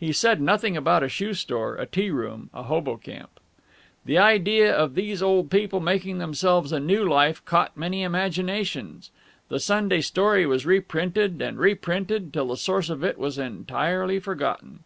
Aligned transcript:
He 0.00 0.12
said 0.12 0.40
nothing 0.40 0.76
about 0.76 1.04
a 1.04 1.08
shoe 1.08 1.32
store, 1.32 1.76
a 1.76 1.86
tea 1.86 2.10
room, 2.10 2.50
a 2.52 2.64
hobo 2.64 2.96
camp. 2.96 3.38
The 4.04 4.18
idea 4.18 4.74
of 4.74 4.96
these 4.96 5.22
old 5.22 5.48
people 5.48 5.78
making 5.78 6.18
themselves 6.18 6.72
a 6.72 6.80
new 6.80 7.04
life 7.08 7.44
caught 7.44 7.76
many 7.76 8.02
imaginations. 8.02 9.12
The 9.48 9.60
Sunday 9.60 10.00
story 10.00 10.44
was 10.44 10.66
reprinted 10.66 11.40
and 11.40 11.56
reprinted 11.56 12.32
till 12.32 12.48
the 12.48 12.56
source 12.56 12.90
of 12.90 13.04
it 13.04 13.16
was 13.16 13.38
entirely 13.38 14.18
forgotten. 14.18 14.80